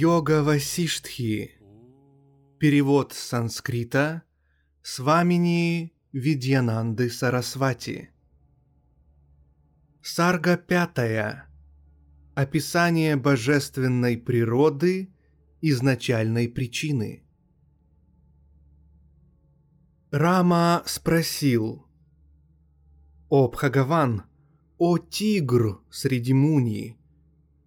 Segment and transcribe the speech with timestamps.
[0.00, 1.58] Йога Васиштхи.
[2.60, 4.22] Перевод с санскрита
[4.80, 8.10] Свамини Видьянанды Сарасвати.
[10.00, 11.48] Сарга пятая.
[12.36, 15.12] Описание божественной природы
[15.62, 17.24] изначальной причины.
[20.12, 21.88] Рама спросил.
[23.28, 24.22] «О Бхагаван,
[24.78, 26.96] о тигр среди муни,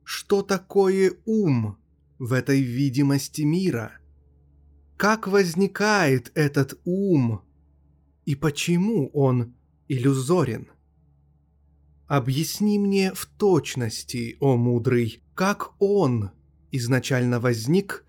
[0.06, 1.81] что такое ум
[2.22, 3.94] в этой видимости мира?
[4.96, 7.42] Как возникает этот ум
[8.26, 9.56] и почему он
[9.88, 10.68] иллюзорен?»
[12.06, 16.30] Объясни мне в точности, о мудрый, как он
[16.70, 18.06] изначально возник,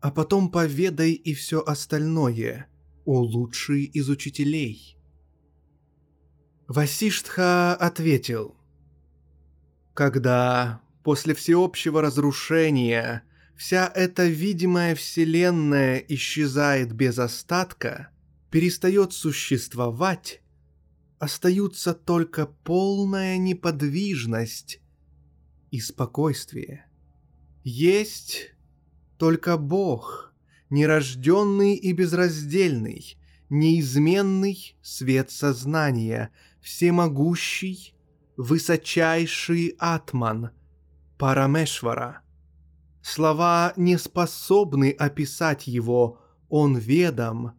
[0.00, 2.66] а потом поведай и все остальное,
[3.04, 4.98] о лучший из учителей.
[6.66, 8.56] Васиштха ответил,
[9.92, 13.22] «Когда после всеобщего разрушения
[13.56, 18.10] вся эта видимая вселенная исчезает без остатка,
[18.50, 20.40] перестает существовать,
[21.18, 24.80] остаются только полная неподвижность
[25.70, 26.86] и спокойствие.
[27.62, 28.54] Есть
[29.18, 30.34] только Бог,
[30.70, 33.16] нерожденный и безраздельный,
[33.48, 37.94] неизменный свет сознания, всемогущий,
[38.36, 40.50] высочайший Атман,
[41.16, 42.23] Парамешвара.
[43.04, 47.52] Слова не способны описать его, он ведом,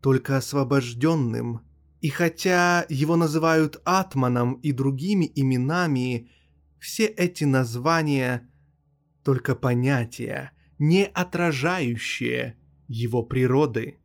[0.00, 1.60] только освобожденным–
[2.00, 6.30] и хотя его называют Атманом и другими именами,
[6.78, 8.48] все эти названия—
[9.24, 12.56] только понятия, не отражающие
[12.86, 13.98] его природы.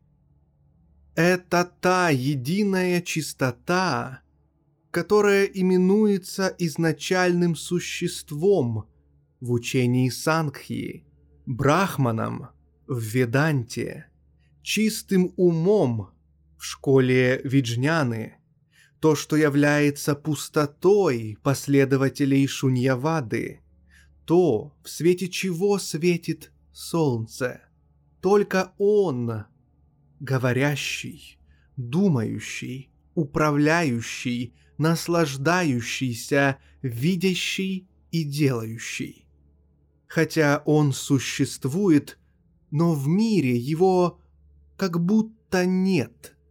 [1.15, 4.21] Это та единая чистота,
[4.89, 8.89] которая именуется изначальным существом
[9.43, 11.03] в учении Сангхи,
[11.45, 12.47] брахманом
[12.87, 14.07] в Веданте,
[14.61, 16.11] чистым умом
[16.57, 18.37] в школе Виджняны,
[19.01, 23.59] то, что является пустотой последователей Шуньявады,
[24.23, 27.63] то, в свете чего светит солнце.
[28.21, 29.43] Только он,
[30.21, 31.37] говорящий,
[31.75, 39.22] думающий, управляющий, наслаждающийся, видящий и делающий.
[40.13, 42.19] Хотя он существует,
[42.71, 44.19] но в мире его
[44.77, 46.35] как будто нет–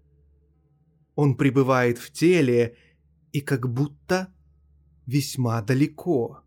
[1.14, 2.76] он пребывает в теле
[3.32, 4.32] и как будто
[5.06, 6.42] весьма далеко.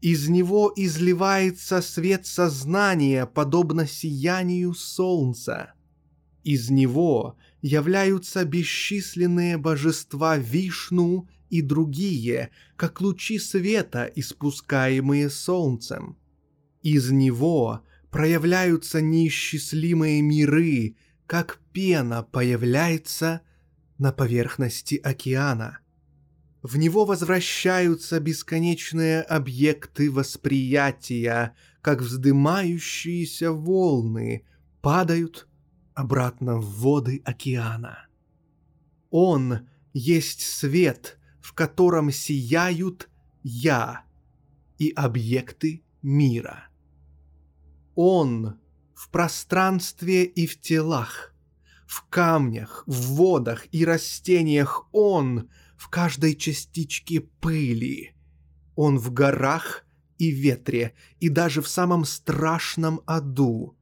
[0.00, 5.74] Из него изливается свет сознания, подобно сиянию солнца.
[6.42, 16.16] Из него являются бесчисленные божества Вишну и другие, как лучи света, испускаемые солнцем.
[16.82, 20.96] Из него проявляются неисчислимые миры,
[21.26, 23.42] как пена появляется
[23.98, 25.80] на поверхности океана.
[26.62, 34.44] В него возвращаются бесконечные объекты восприятия, как вздымающиеся волны
[34.82, 35.48] падают
[35.94, 38.06] обратно в воды океана.
[39.10, 43.08] Он есть свет, в котором сияют
[43.42, 44.04] «я»
[44.78, 46.69] и объекты мира.
[48.02, 48.58] Он
[48.94, 51.34] в пространстве и в телах,
[51.86, 58.14] в камнях, в водах и растениях он, в каждой частичке пыли.
[58.74, 59.84] Он в горах
[60.16, 63.76] и ветре, и даже в самом страшном аду.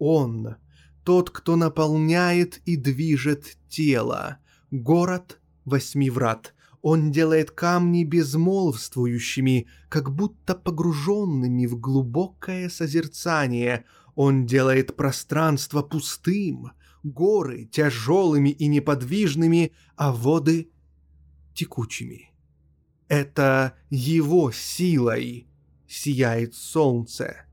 [0.00, 0.56] Он—
[1.04, 4.38] тот, кто наполняет и движет тело,
[4.72, 6.52] город восьми врат.
[6.82, 13.84] Он делает камни безмолвствующими, как будто погруженными в глубокое созерцание.
[14.14, 16.72] Он делает пространство пустым,
[17.02, 20.70] горы тяжелыми и неподвижными, а воды
[21.54, 22.32] текучими.
[23.08, 25.48] Это его силой
[25.88, 27.47] сияет солнце.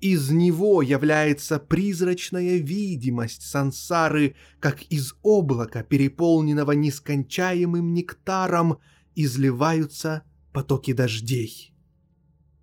[0.00, 8.78] Из него является призрачная видимость сансары, как из облака, переполненного нескончаемым нектаром,
[9.14, 11.74] изливаются потоки дождей.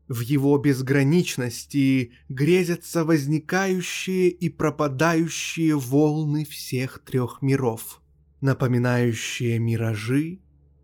[0.08, 8.02] В его безграничности грезятся возникающие и пропадающие волны всех трех миров,
[8.42, 10.40] напоминающие миражи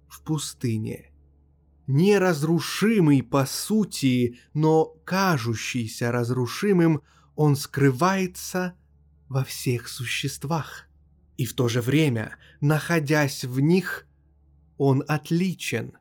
[0.07, 1.12] в пустыне.
[1.87, 7.01] Неразрушимый по сути, но кажущийся разрушимым,
[7.35, 8.75] он скрывается
[9.27, 10.85] во всех существах.
[11.35, 14.07] И в то же время, находясь в них,
[14.77, 15.97] он отличен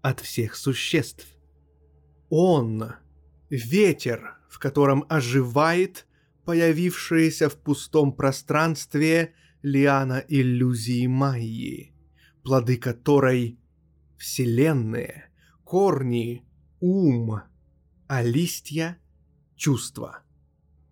[0.00, 1.26] от всех существ.
[2.30, 2.94] Он—
[3.50, 6.06] ветер, в котором оживает
[6.44, 11.92] появившаяся в пустом пространстве лиана иллюзии Майи,
[12.42, 13.58] плоды которой—
[14.18, 15.30] вселенные,
[15.64, 16.44] корни—
[16.80, 17.40] ум,
[18.06, 18.98] а листья—
[19.56, 20.22] чувства.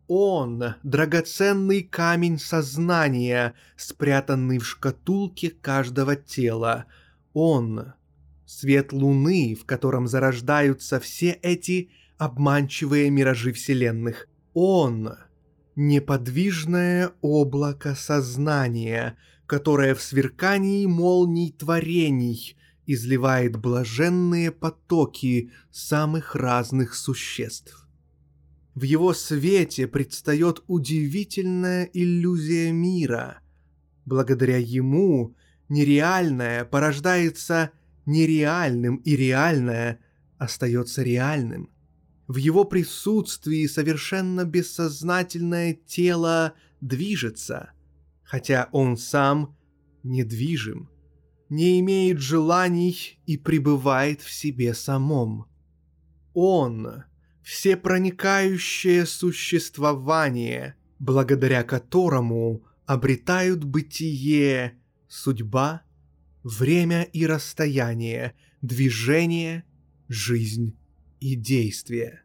[0.08, 6.86] Он— драгоценный камень сознания, спрятанный в шкатулке каждого тела.
[7.32, 7.94] Он
[8.46, 14.28] свет луны, в котором зарождаются все эти обманчивые миражи вселенных.
[14.54, 15.14] Он—
[15.76, 22.56] неподвижное облако сознания, которое в сверкании молний творений
[22.86, 27.86] изливает блаженные потоки самых разных существ.
[28.74, 33.40] В его свете предстает удивительная иллюзия мира.
[34.04, 35.34] Благодаря ему
[35.68, 37.70] нереальное порождается
[38.04, 40.00] нереальным, и реальное
[40.38, 41.70] остается реальным.
[42.28, 47.70] В его присутствии совершенно бессознательное тело движется,
[48.24, 49.56] хотя он сам
[50.02, 50.90] недвижим,
[51.48, 55.46] не имеет желаний и пребывает в себе самом.
[56.34, 57.04] Он—
[57.42, 65.82] всепроникающее существование, благодаря которому обретают бытие, судьба
[66.42, 69.64] время и расстояние, движение,
[70.08, 70.76] жизнь
[71.20, 72.22] и действие.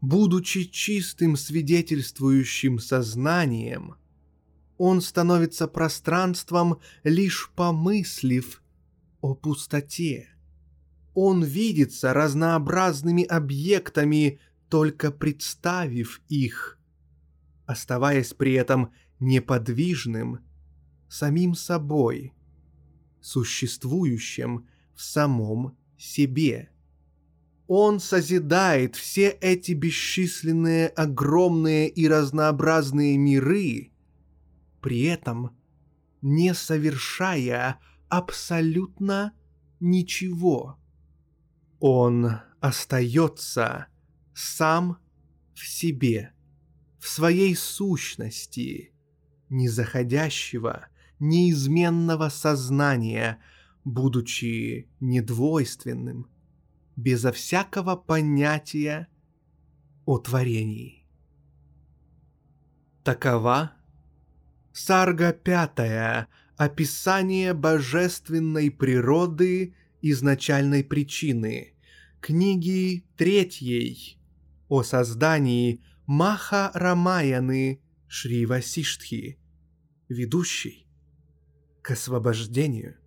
[0.00, 3.96] Будучи чистым свидетельствующим сознанием,
[4.78, 8.62] он становится пространством, лишь помыслив
[9.20, 10.28] о пустоте.
[11.14, 14.38] Он видится разнообразными объектами,
[14.68, 16.78] только представив их,
[17.64, 20.40] оставаясь при этом неподвижным
[21.08, 22.32] самим собой–
[23.26, 26.70] существующем в самом себе.
[27.66, 33.90] Он созидает все эти бесчисленные, огромные и разнообразные миры,
[34.86, 35.50] при этом
[36.22, 39.32] не совершая абсолютно
[39.80, 40.78] ничего.
[41.80, 43.88] Он остается
[44.32, 44.98] сам
[45.54, 46.32] в себе,
[47.00, 48.92] в своей сущности,
[49.48, 50.86] незаходящего
[51.18, 53.40] неизменного сознания,
[53.82, 56.30] будучи недвойственным,
[56.94, 59.08] безо всякого понятия
[60.04, 61.08] о творении.
[63.02, 63.72] Такова
[64.76, 66.28] Сарга пятая,
[66.58, 71.72] описание божественной природы изначальной причины,
[72.20, 74.20] книги третьей
[74.68, 79.38] о создании Маха Рамаяны Шри Васиштхи,
[80.10, 80.86] ведущий
[81.80, 82.98] к освобождению,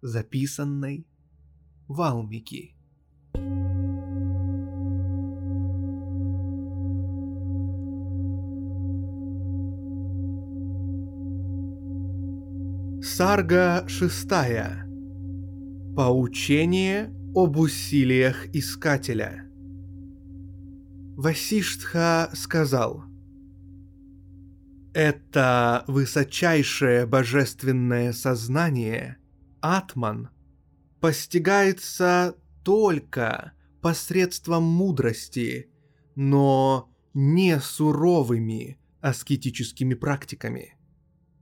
[0.00, 1.06] записанной
[1.86, 2.74] Валмики.
[13.08, 14.84] Сарга шестая.
[15.96, 19.48] Поучение об усилиях Искателя.
[21.16, 23.04] Васиштха сказал–
[24.92, 29.18] это высочайшее божественное сознание,
[29.60, 30.30] атман,
[31.00, 32.34] постигается
[32.64, 35.70] только посредством мудрости,
[36.16, 40.76] но не суровыми аскетическими практиками.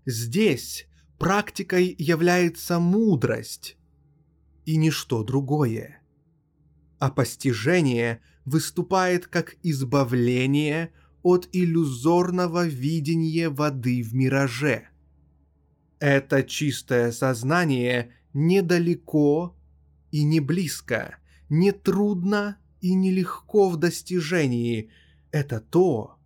[0.04, 0.86] Здесь
[1.24, 3.78] практикой является мудрость
[4.66, 6.02] и ничто другое.
[6.98, 10.92] А постижение выступает как избавление–
[11.24, 14.88] от иллюзорного видения воды в мираже.
[15.98, 19.56] Это чистое сознание недалеко
[20.10, 21.16] и не близко,
[21.48, 24.90] не трудно и нелегко в достижении.
[25.30, 26.18] Это то,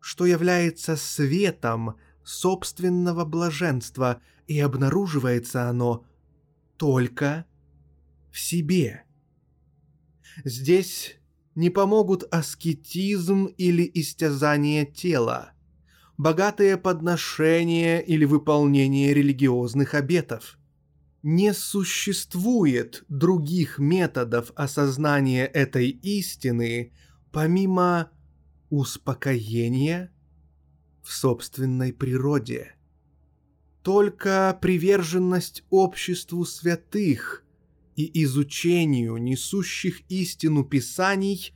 [0.00, 1.94] что является светом
[2.28, 6.04] собственного блаженства, и обнаруживается оно
[6.76, 7.46] только
[8.30, 9.04] в себе.
[10.44, 11.16] Здесь
[11.54, 15.52] не помогут аскетизм или истязание тела,
[16.18, 20.58] богатые подношения или выполнение религиозных обетов.
[21.22, 26.92] не существует других методов осознания этой истины,
[27.32, 28.10] помимо
[28.70, 30.12] успокоения
[31.08, 32.74] в собственной природе.
[33.82, 37.44] Только приверженность обществу святых
[37.96, 41.54] и изучению несущих истину писаний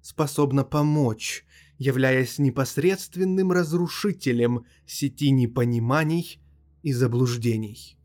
[0.00, 1.44] способна помочь,
[1.76, 6.40] являясь непосредственным разрушителем сети непониманий
[6.82, 7.98] и заблуждений.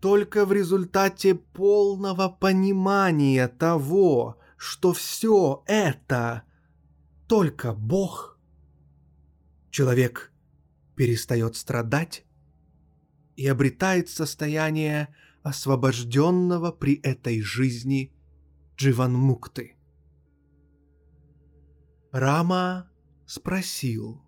[0.00, 6.44] Только в результате полного понимания того, что все это
[7.28, 8.35] только Бог,
[9.76, 10.32] человек
[10.94, 12.24] перестает страдать
[13.36, 18.10] и обретает состояние освобожденного при этой жизни
[18.78, 19.76] Дживанмукты.
[22.10, 22.90] Рама
[23.26, 24.22] спросил.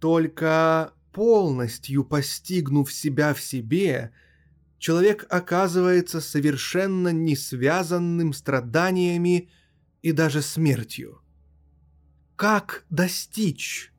[0.00, 4.12] Только полностью постигнув себя в себе,
[4.76, 9.48] человек оказывается совершенно не связанным страданиями
[10.02, 11.22] и даже смертью.
[12.36, 13.89] Как достичь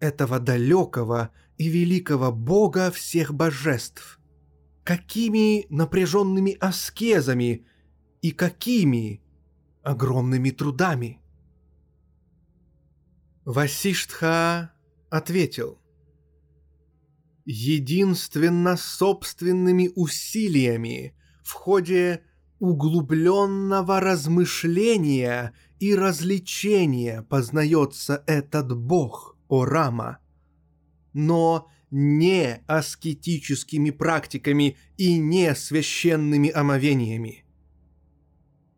[0.00, 4.18] этого далекого и великого Бога всех божеств?
[4.82, 7.66] Какими напряженными аскезами
[8.22, 9.22] и какими
[9.82, 11.20] огромными трудами?
[13.44, 14.72] Васиштха
[15.10, 15.80] ответил.
[17.44, 22.22] Единственно собственными усилиями в ходе
[22.60, 30.18] углубленного размышления и развлечения познается этот бог, о Рама–
[31.12, 37.44] но не аскетическими практиками и не священными омовениями.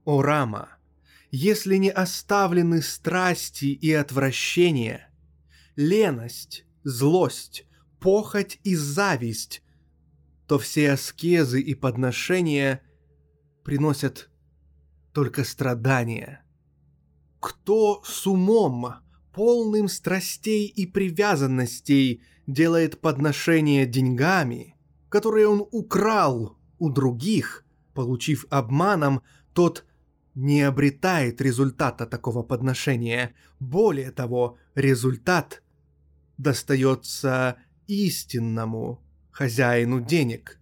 [0.05, 0.69] О Рама,
[1.31, 5.11] если не оставлены страсти и отвращения,
[5.76, 7.67] леность, злость,
[8.00, 9.62] похоть и зависть,
[10.49, 12.83] то все аскезы и подношения
[13.62, 14.31] приносят
[15.12, 16.45] только страдания.
[17.41, 18.95] Кто с умом
[19.32, 24.76] полным страстей и привязанностей делает подношения деньгами,
[25.08, 29.22] которые он украл у других, получив обманом,
[29.52, 29.84] тот
[30.34, 33.34] не обретает результата такого подношения.
[33.60, 35.62] Более того, результат
[36.38, 40.58] достается истинному хозяину денег.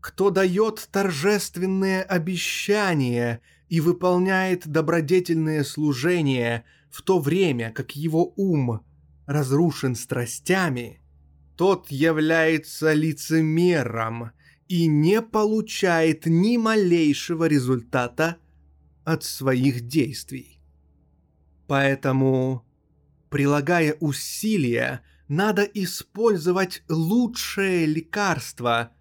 [0.00, 8.84] Кто дает торжественные обещания и выполняет добродетельные служения– в то время как его ум
[9.26, 11.00] разрушен страстями,
[11.56, 14.32] тот является лицемером
[14.68, 18.36] и не получает ни малейшего результата
[19.04, 20.60] от своих действий.
[21.66, 22.64] Поэтому,
[23.30, 28.92] прилагая усилия, надо использовать лучшее лекарство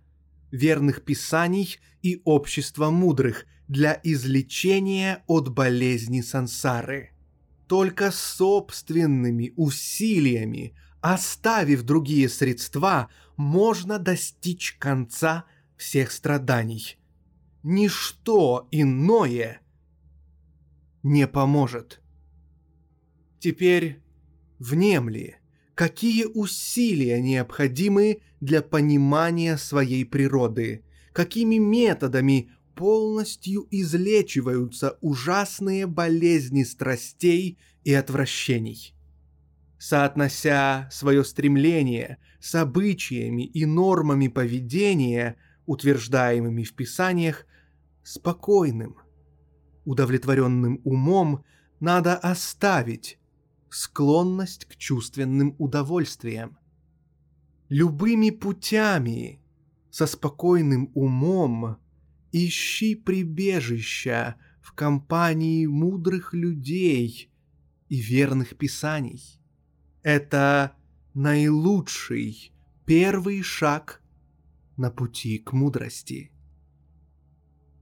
[0.49, 7.11] верных писаний и общества мудрых для излечения от болезни сансары
[7.71, 15.45] только собственными усилиями, оставив другие средства, можно достичь конца
[15.77, 16.97] всех страданий.
[17.63, 19.61] Ничто иное
[21.01, 22.01] не поможет.
[23.39, 24.01] Теперь
[24.59, 25.37] внемли,
[25.73, 32.51] какие усилия необходимы для понимания своей природы, какими методами
[32.81, 38.95] полностью излечиваются ужасные болезни страстей и отвращений.
[39.77, 45.35] Соотнося свое стремление с обычаями и нормами поведения,
[45.67, 47.45] утверждаемыми в Писаниях,
[48.01, 48.97] спокойным,
[49.85, 51.43] удовлетворенным умом
[51.79, 53.19] надо оставить
[53.69, 56.57] склонность к чувственным удовольствиям.
[57.69, 59.39] Любыми путями,
[59.91, 61.77] со спокойным умом–
[62.31, 67.29] Ищи прибежища в компании мудрых людей
[67.89, 69.39] и верных писаний.
[70.01, 70.75] Это
[71.13, 72.53] наилучший
[72.85, 74.01] первый шаг
[74.77, 76.31] на пути к мудрости.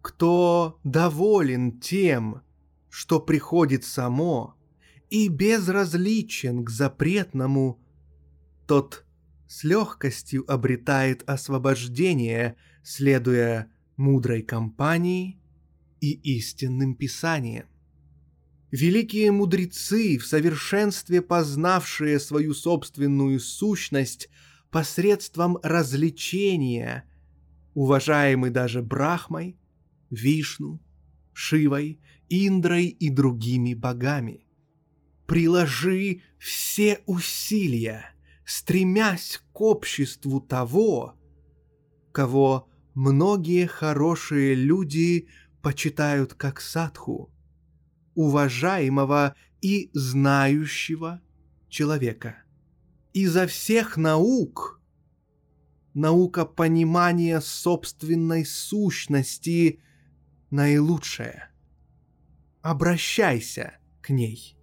[0.02, 2.42] Кто доволен тем,
[2.90, 4.56] что приходит само,
[5.10, 7.80] и безразличен к запретному,
[8.68, 9.06] тот
[9.48, 15.40] с легкостью обретает освобождение, следуя мудрой компании
[16.00, 17.66] и истинным писанием.
[18.72, 24.30] Великие мудрецы, в совершенстве познавшие свою собственную сущность
[24.72, 27.04] посредством развлечения,
[27.74, 29.58] уважаемы даже Брахмой,
[30.10, 30.80] Вишну,
[31.34, 34.46] Шивой, Индрой и другими богами.
[35.26, 38.14] Приложи все усилия,
[38.46, 41.16] стремясь к обществу того,
[42.12, 42.69] кого
[43.00, 45.30] многие хорошие люди
[45.62, 47.32] почитают как садху,
[48.14, 51.22] уважаемого и знающего
[51.70, 52.44] человека.
[53.14, 54.82] Изо всех наук
[55.94, 59.82] наука понимания собственной сущности
[60.52, 61.54] наилучшая.
[62.62, 64.58] Обращайся к ней.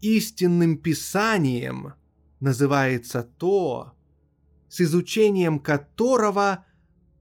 [0.00, 1.92] Истинным писанием
[2.40, 3.92] называется то,
[4.70, 6.64] с изучением которого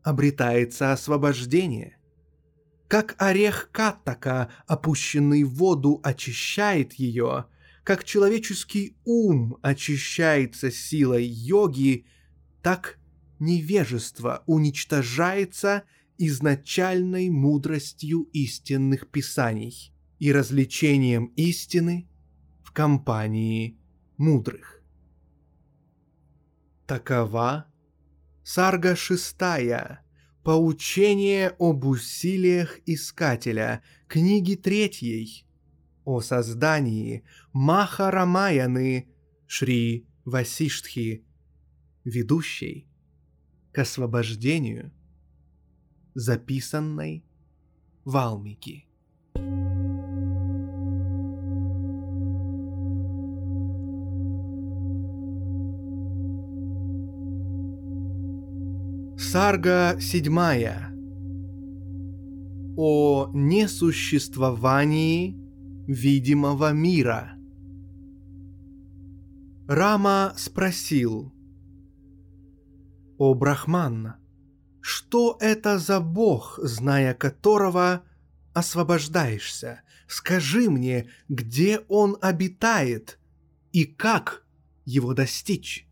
[0.05, 1.97] обретается освобождение.
[2.87, 7.47] Как орех каттака, опущенный в воду, очищает ее,
[7.83, 12.05] как человеческий ум очищается силой йоги,
[12.61, 12.99] так
[13.39, 15.83] невежество уничтожается
[16.19, 22.07] изначальной мудростью истинных писаний и развлечением истины
[22.63, 23.79] в компании
[24.17, 24.83] мудрых.
[26.85, 27.65] Такова
[28.45, 30.01] Сарга шестая.
[30.43, 33.81] Поучение об усилиях искателя.
[34.07, 35.47] Книги третьей.
[36.03, 37.23] О создании
[37.53, 39.09] Маха Рамаяны
[39.47, 41.25] Шри Васиштхи,
[42.03, 42.87] ведущей
[43.71, 44.93] к освобождению,
[46.13, 47.25] записанной
[48.03, 48.87] Валмики.
[59.17, 60.91] Сарга седьмая.
[62.75, 65.37] О несуществовании
[65.87, 67.37] видимого мира.
[69.69, 71.33] Рама спросил.
[73.17, 74.15] О Брахман,
[74.81, 78.03] что это за бог, зная которого
[78.53, 79.81] освобождаешься?
[80.09, 83.17] Скажи мне, где он обитает
[83.71, 84.45] и как
[84.83, 85.87] его достичь?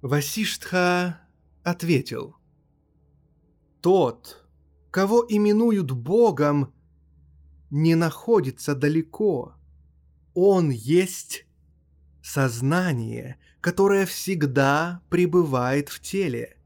[0.00, 1.21] Васиштха
[1.62, 2.36] ответил.
[3.80, 4.46] Тот,
[4.90, 6.72] кого именуют Богом,
[7.70, 9.54] не находится далеко.
[10.34, 11.46] Он есть
[12.22, 16.56] сознание, которое всегда пребывает в теле.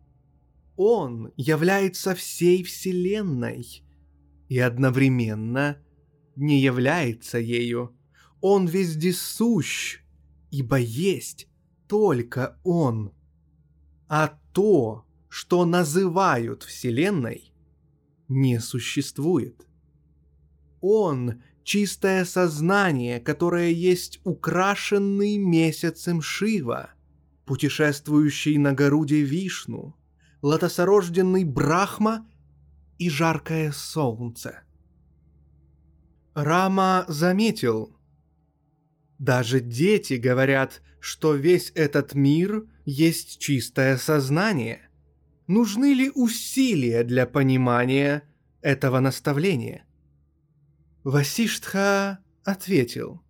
[0.76, 3.82] Он является всей Вселенной
[4.48, 5.78] и одновременно
[6.36, 7.96] не является ею.
[8.40, 10.00] Он вездесущ,
[10.50, 11.48] ибо есть
[11.88, 13.12] только Он.
[14.08, 17.52] А то, что называют Вселенной,
[18.28, 19.66] не существует.
[20.80, 26.90] Он— чистое сознание, которое есть украшенный месяцем Шива,
[27.44, 29.96] путешествующий на горуде Вишну,
[30.42, 32.26] лотосорожденный Брахма
[32.98, 34.62] и жаркое солнце.
[36.34, 37.96] Рама заметил,
[39.18, 44.90] даже дети говорят, что весь этот мир есть чистое сознание.
[45.46, 48.24] Нужны ли усилия для понимания
[48.60, 49.86] этого наставления?
[51.04, 53.22] Васиштха ответил.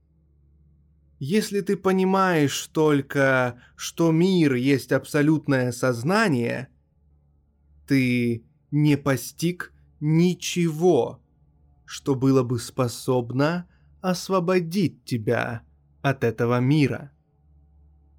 [1.19, 6.69] Если ты понимаешь только, что мир есть абсолютное сознание,
[7.87, 11.23] ты не постиг ничего,
[11.85, 13.69] что было бы способно
[14.01, 15.61] освободить тебя
[16.01, 17.13] от этого мира.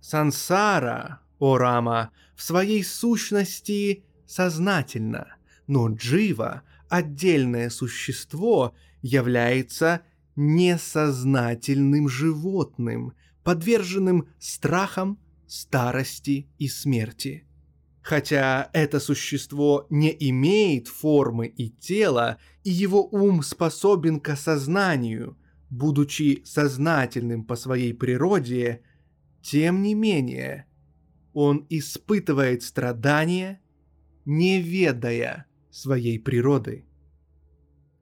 [0.10, 5.36] Сансара, о Рама, в своей сущности сознательно,
[5.68, 10.04] но Джива, отдельное существо, является
[10.38, 17.46] несознательным животным, подверженным страхам, старости и смерти.
[18.02, 25.38] Хотя это существо не имеет формы и тела, и его ум способен к осознанию,
[25.70, 28.84] будучи сознательным по своей природе,
[29.50, 30.66] тем не менее,
[31.32, 33.62] он испытывает страдания,
[34.26, 36.86] не ведая своей природы.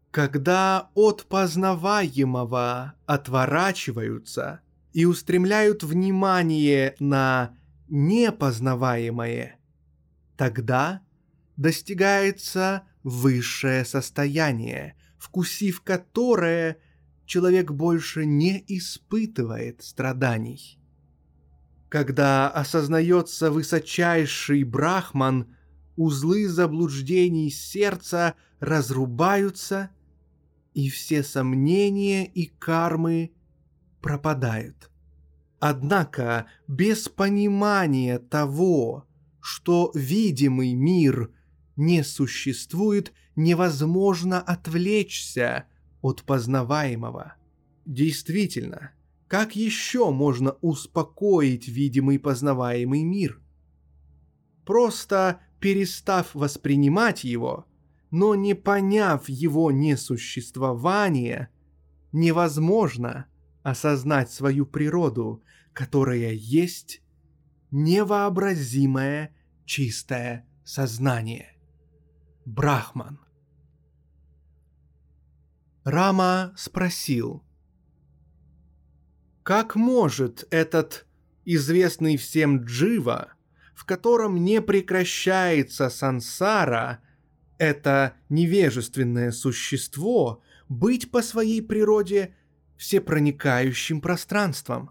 [0.09, 7.55] Когда от познаваемого отворачиваются и устремляют внимание на
[7.89, 9.59] непознаваемое,
[10.37, 11.03] тогда
[11.57, 16.77] достигается высшее состояние, вкусив которое
[17.27, 20.79] человек больше не испытывает страданий.
[21.95, 25.55] Когда осознается высочайший брахман,
[25.95, 29.91] узлы заблуждений сердца разрубаются,
[30.73, 33.31] и все сомнения и кармы
[34.01, 34.91] пропадают.
[35.61, 39.07] Однако без понимания того,
[39.39, 41.31] что видимый мир
[41.77, 45.63] не существует, невозможно отвлечься
[46.01, 47.35] от познаваемого.
[47.85, 48.91] Действительно,
[49.37, 53.41] как еще можно успокоить видимый познаваемый мир?
[54.63, 57.67] Просто перестав воспринимать его,
[58.11, 61.49] но не поняв его несуществование,
[62.13, 63.25] невозможно
[63.61, 65.43] осознать свою природу,
[65.73, 67.01] которая есть
[67.71, 71.57] невообразимое чистое сознание.
[72.45, 73.19] Брахман.
[75.83, 77.43] Рама спросил,
[79.45, 81.05] как может этот
[81.45, 83.33] известный всем Джива,
[83.75, 86.99] в котором не прекращается сансара,
[87.59, 92.33] это невежественное существо, быть по своей природе
[92.75, 94.89] всепроникающим пространством?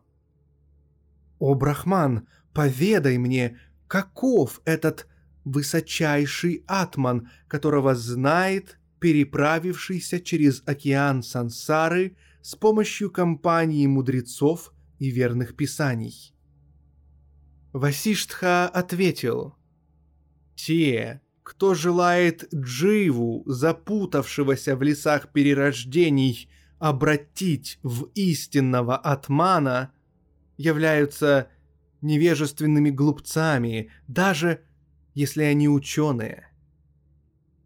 [1.41, 5.09] О, Брахман, поведай мне, каков этот
[5.45, 16.35] высочайший атман, которого знает переправившийся через океан сансары с помощью компании мудрецов и верных писаний.
[17.75, 19.57] Васиштха ответил,
[20.55, 29.93] «Те, кто желает Дживу, запутавшегося в лесах перерождений, обратить в истинного атмана,
[30.57, 31.51] являются
[32.01, 34.65] невежественными глупцами, даже
[35.13, 36.54] если они ученые.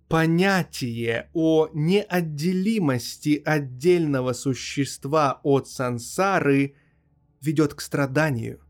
[0.08, 6.74] Понятие о неотделимости отдельного существа от сансары
[7.42, 8.60] ведет к страданию.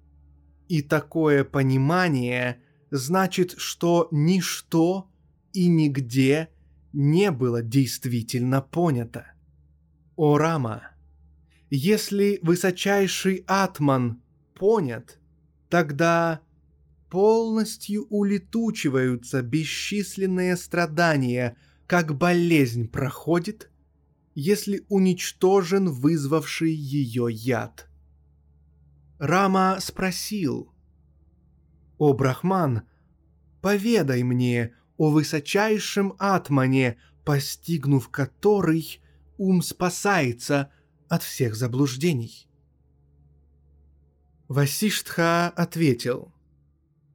[0.69, 5.09] И такое понимание значит, что ничто
[5.53, 6.49] и нигде
[6.93, 9.33] не было действительно понято.
[10.17, 10.91] О Рама,
[11.71, 14.21] если высочайший атман
[14.55, 15.21] понят,
[15.69, 16.41] тогда
[17.11, 23.71] полностью улетучиваются бесчисленные страдания, как болезнь проходит,
[24.35, 27.89] если уничтожен вызвавший ее яд.
[29.19, 30.73] Рама спросил,
[31.97, 32.83] «О, Брахман,
[33.63, 39.01] поведай мне о высочайшем атмане, постигнув который
[39.39, 40.71] ум спасается
[41.09, 42.49] от всех заблуждений».
[44.47, 46.33] Васиштха ответил–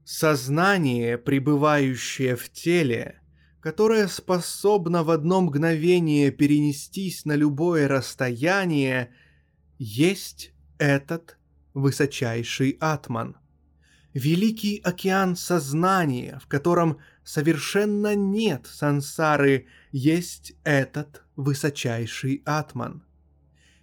[0.05, 3.21] Сознание, пребывающее в теле,
[3.61, 9.13] которое способно в одно мгновение перенестись на любое расстояние,
[9.77, 11.37] есть этот
[11.73, 13.37] высочайший атман.
[14.13, 23.03] Великий океан сознания, в котором совершенно нет сансары, есть этот высочайший атман.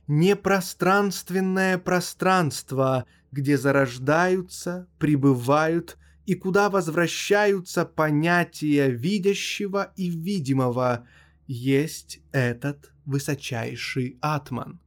[0.06, 5.96] Непространственное пространство, где зарождаются, пребывают
[6.30, 11.04] и куда возвращаются понятия видящего и видимого,
[11.48, 14.78] есть этот высочайший атман.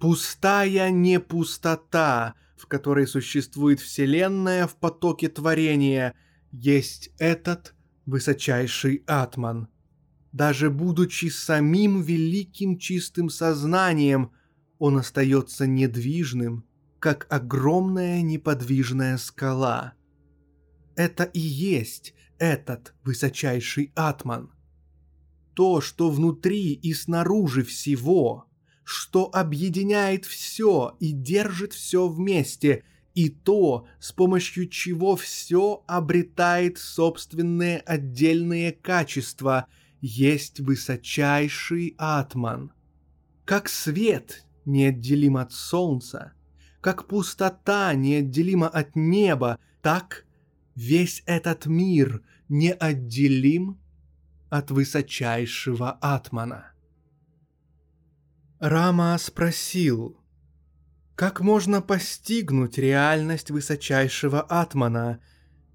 [0.00, 6.12] Пустая не пустота, в которой существует Вселенная в потоке творения,
[6.50, 9.68] есть этот высочайший атман.
[10.32, 14.32] Даже будучи самим великим чистым сознанием,
[14.80, 16.64] он остается недвижным,
[16.98, 19.92] как огромная неподвижная скала–
[20.98, 24.50] это и есть этот высочайший атман.
[25.54, 28.46] То, что внутри и снаружи всего,
[28.82, 32.82] что объединяет все и держит все вместе,
[33.14, 39.66] и то, с помощью чего все обретает собственные отдельные качества,
[40.00, 42.72] есть высочайший атман.
[43.44, 46.32] Как свет неотделим от солнца,
[46.80, 50.24] как пустота неотделима от неба, так
[50.78, 53.80] весь этот мир неотделим
[54.48, 56.70] от высочайшего Атмана.
[58.60, 60.20] Рама спросил,
[61.16, 65.20] как можно постигнуть реальность высочайшего Атмана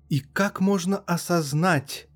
[0.08, 2.08] и как можно осознать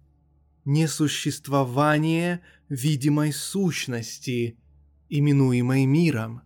[0.63, 4.57] несуществование видимой сущности,
[5.09, 6.41] именуемой миром?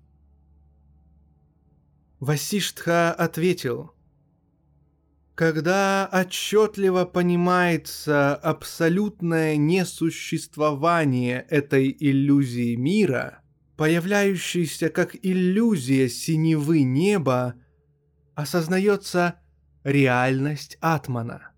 [2.19, 3.93] Васиштха ответил–
[5.41, 13.41] когда отчетливо понимается абсолютное несуществование этой иллюзии мира,
[13.75, 17.56] появляющейся как иллюзия синевы неба,
[18.36, 19.39] осознается
[19.84, 21.54] реальность Атмана.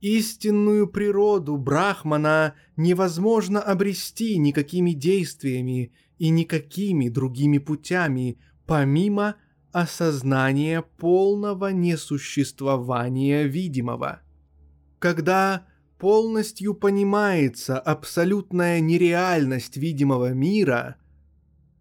[0.00, 9.34] Истинную природу Брахмана невозможно обрести никакими действиями и никакими другими путями, помимо–
[9.72, 14.20] осознание полного несуществования видимого.
[14.98, 15.66] Когда
[15.98, 20.96] полностью понимается абсолютная нереальность видимого мира,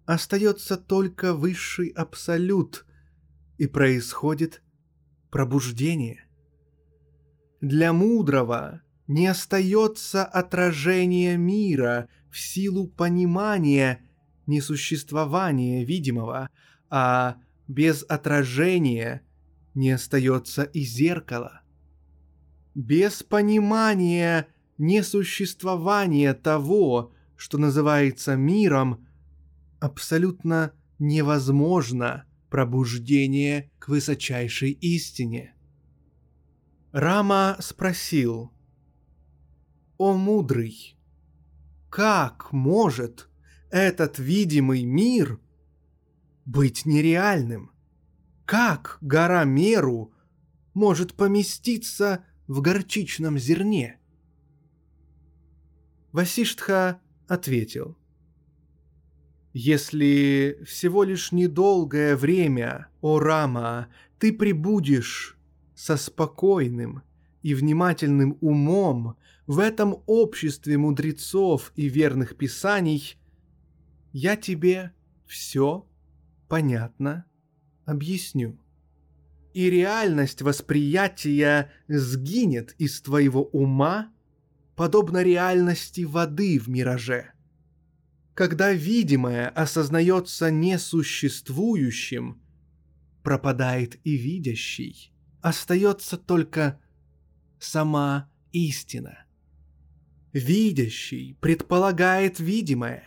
[0.05, 2.85] остается только высший абсолют,
[3.59, 4.63] и происходит
[5.29, 6.25] пробуждение.
[7.61, 14.01] Для мудрого не остается отражение мира в силу понимания
[14.47, 16.49] несуществования видимого,
[16.89, 17.35] а
[17.69, 19.21] без отражения
[19.75, 21.61] не остается и зеркало.
[22.73, 24.47] Без понимания
[24.79, 29.07] несуществования того, что называется миром,
[29.79, 35.53] абсолютно невозможно пробуждение к высочайшей истине.
[36.91, 38.51] Рама спросил,
[39.99, 40.97] «О мудрый,
[41.91, 43.29] как может
[43.69, 45.39] этот видимый мир
[46.49, 47.71] быть нереальным?
[48.45, 50.11] Как гора Меру
[50.73, 53.99] может поместиться в горчичном зерне?»
[56.11, 57.95] Васиштха ответил.
[59.53, 65.37] «Если всего лишь недолгое время, о Рама, ты прибудешь
[65.75, 67.03] со спокойным
[67.43, 73.17] и внимательным умом в этом обществе мудрецов и верных писаний,
[74.13, 74.93] я тебе
[75.27, 75.88] все
[76.49, 77.25] понятно
[77.85, 78.59] объясню.
[79.53, 84.11] И реальность восприятия сгинет из твоего ума
[84.75, 87.31] подобно реальности воды в мираже.
[88.33, 92.41] Когда видимое осознается несуществующим,
[93.23, 96.79] пропадает и видящий, остается только
[97.59, 99.25] сама истина.
[100.31, 103.03] Видящий предполагает видимое.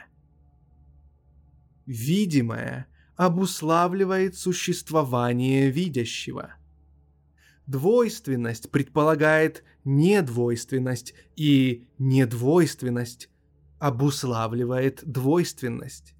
[1.86, 6.54] Видимое обуславливает существование видящего–
[7.66, 13.30] Двойственность предполагает недвойственность, и недвойственность
[13.78, 16.14] обуславливает двойственность.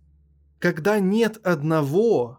[0.61, 2.39] Когда нет одного,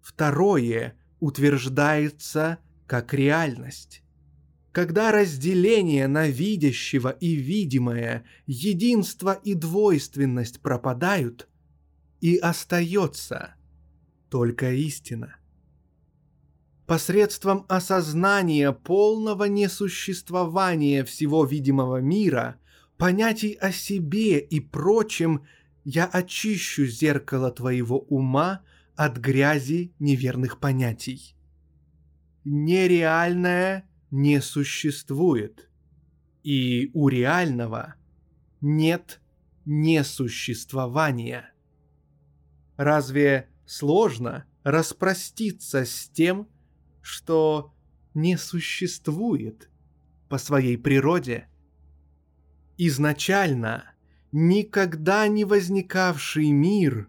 [0.00, 4.02] второе утверждается как реальность.
[4.72, 11.48] Когда разделение на видящего и видимое, единство и двойственность пропадают,
[12.20, 13.55] и остается
[14.28, 15.36] только истина–
[16.86, 22.58] посредством осознания полного несуществования всего видимого мира,
[22.96, 25.44] понятий о себе и прочем,
[25.84, 28.62] я очищу зеркало твоего ума
[28.94, 31.36] от грязи неверных понятий.
[32.44, 35.68] Нереальное не существует,
[36.42, 37.96] и у реального
[38.60, 39.20] нет
[39.64, 41.52] несуществования.
[42.76, 46.48] Разве сложно распроститься с тем,
[47.02, 47.74] что
[48.14, 49.68] не существует
[50.28, 51.48] по своей природе.
[52.78, 53.92] Изначально
[54.32, 57.08] никогда не возникавший мир,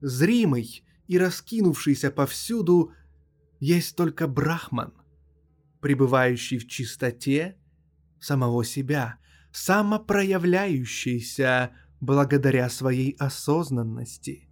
[0.00, 2.94] зримый и раскинувшийся повсюду,
[3.60, 4.94] есть только Брахман,
[5.80, 7.56] пребывающий в чистоте
[8.20, 9.18] самого себя,
[9.52, 14.45] самопроявляющийся благодаря своей осознанности.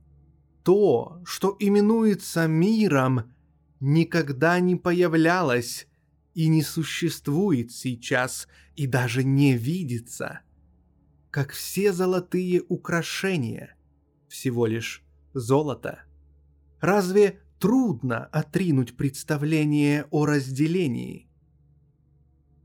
[0.64, 3.34] То, что именуется миром,
[3.80, 5.86] никогда не появлялась
[6.32, 10.40] и не существует сейчас и даже не видится,
[11.30, 13.76] как все золотые украшения,
[14.28, 16.02] всего лишь золото.
[16.80, 21.28] Разве трудно отринуть представление о разделении?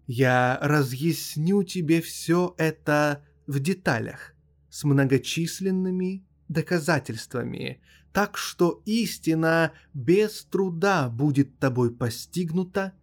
[0.08, 4.36] Я разъясню тебе все это в деталях,
[4.70, 7.80] с многочисленными доказательствами,
[8.12, 12.94] так что истина без труда будет тобой постигнута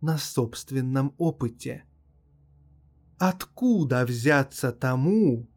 [0.00, 1.84] на собственном опыте.
[3.18, 5.48] Откуда взяться тому,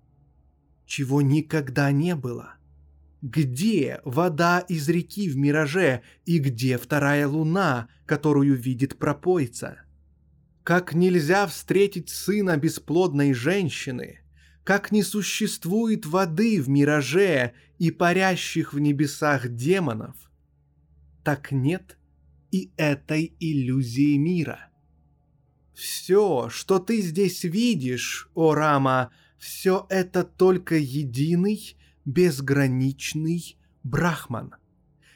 [0.86, 2.56] чего никогда не было?
[3.22, 9.82] Где вода из реки в мираже и где вторая луна, которую видит пропойца?
[10.64, 14.19] Как нельзя встретить сына бесплодной женщины–
[14.70, 20.16] как не существует воды в мираже и парящих в небесах демонов,
[21.24, 21.98] так нет
[22.52, 24.70] и этой иллюзии мира.
[25.74, 34.54] Все, что ты здесь видишь, о Рама, все это только единый, безграничный Брахман.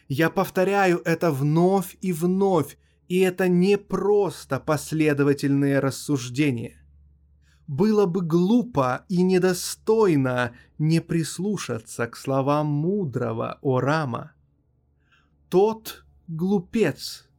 [0.07, 6.82] Я повторяю это вновь и вновь, и это не просто последовательные рассуждения
[7.67, 14.33] было бы глупо и недостойно не прислушаться к словам мудрого Орама.
[15.49, 17.29] Тот глупец,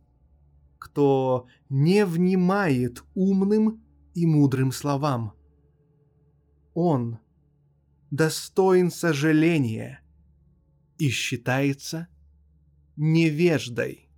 [0.79, 3.83] кто не внимает умным
[4.15, 5.35] и мудрым словам.
[6.73, 7.19] Он
[8.11, 10.01] достоин сожаления
[10.99, 12.09] и считается
[12.97, 14.09] невеждой.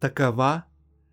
[0.00, 0.66] Такова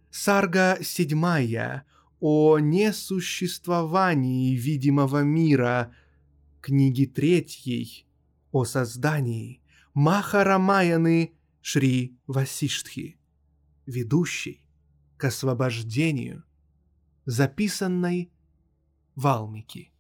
[0.10, 1.86] сарга седьмая
[2.26, 5.94] о несуществовании видимого мира,
[6.62, 8.08] книги третьей
[8.54, 9.62] о создании.
[9.94, 13.20] Махарамаяны Шри Васиштхи,
[13.86, 14.64] ведущей
[15.18, 16.46] к освобождению,
[17.26, 18.32] записанной
[19.16, 19.92] Валмики.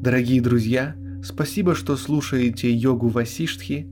[0.00, 3.87] Дорогие друзья, спасибо, что слушаете йогу Васиштхи.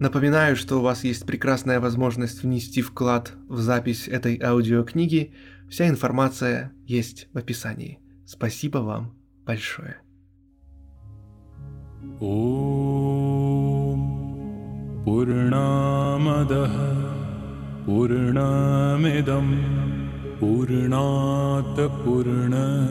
[0.00, 5.32] Напоминаю, что у вас есть прекрасная возможность внести вклад в запись этой аудиокниги.
[5.68, 7.98] Вся информация есть в описании.
[8.26, 9.14] Спасибо вам
[9.46, 9.96] большое.
[12.20, 13.72] ॐ
[15.04, 16.74] पूर्णामदः
[17.86, 19.48] पूर्णमिदं
[20.40, 22.82] पूर्णात् पूर्णमुदच्यते